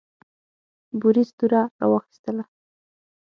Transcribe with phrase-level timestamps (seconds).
[0.99, 2.43] بوریس توره راواخیستله.